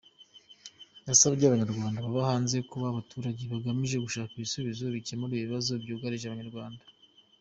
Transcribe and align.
Yasabye 1.07 1.43
Abanyarwanda 1.45 2.03
baba 2.05 2.21
hanze 2.29 2.57
kuba 2.69 2.85
abaturage 2.89 3.41
bagamije 3.53 3.97
gushaka 4.05 4.31
ibisubizo 4.33 4.83
bikemura 4.95 5.33
ibibazo 5.35 5.71
byugarije 5.83 6.25
Abanyarwanda. 6.27 6.83